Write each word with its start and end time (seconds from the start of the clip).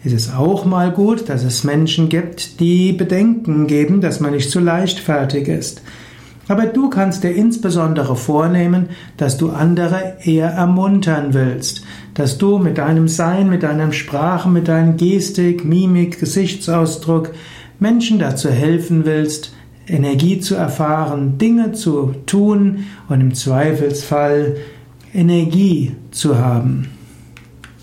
ist 0.03 0.13
es 0.13 0.33
auch 0.33 0.65
mal 0.65 0.91
gut, 0.91 1.29
dass 1.29 1.43
es 1.43 1.63
Menschen 1.63 2.09
gibt, 2.09 2.59
die 2.59 2.93
Bedenken 2.93 3.67
geben, 3.67 4.01
dass 4.01 4.19
man 4.19 4.31
nicht 4.31 4.49
zu 4.49 4.59
leichtfertig 4.59 5.47
ist. 5.47 5.81
Aber 6.47 6.65
du 6.65 6.89
kannst 6.89 7.23
dir 7.23 7.31
insbesondere 7.31 8.15
vornehmen, 8.15 8.89
dass 9.17 9.37
du 9.37 9.51
andere 9.51 10.15
eher 10.23 10.49
ermuntern 10.49 11.33
willst, 11.35 11.83
dass 12.15 12.39
du 12.39 12.57
mit 12.57 12.79
deinem 12.79 13.07
Sein, 13.07 13.49
mit 13.49 13.61
deiner 13.61 13.91
Sprache, 13.91 14.49
mit 14.49 14.67
deinem 14.67 14.97
Gestik, 14.97 15.63
Mimik, 15.63 16.19
Gesichtsausdruck 16.19 17.33
Menschen 17.79 18.17
dazu 18.17 18.49
helfen 18.49 19.05
willst, 19.05 19.53
Energie 19.87 20.39
zu 20.39 20.55
erfahren, 20.55 21.37
Dinge 21.37 21.73
zu 21.73 22.15
tun 22.25 22.85
und 23.07 23.21
im 23.21 23.33
Zweifelsfall 23.33 24.57
Energie 25.13 25.95
zu 26.11 26.37
haben. 26.37 26.89